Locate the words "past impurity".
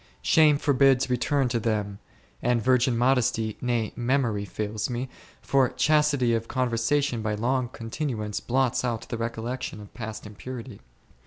9.93-10.79